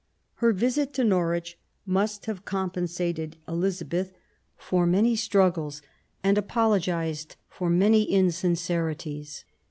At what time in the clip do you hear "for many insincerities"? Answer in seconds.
7.47-9.45